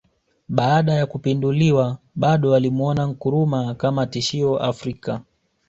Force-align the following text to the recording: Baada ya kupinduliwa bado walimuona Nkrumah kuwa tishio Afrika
Baada 0.49 0.93
ya 0.93 1.05
kupinduliwa 1.05 1.97
bado 2.15 2.51
walimuona 2.51 3.07
Nkrumah 3.07 3.75
kuwa 3.75 4.07
tishio 4.07 4.57
Afrika 4.59 5.21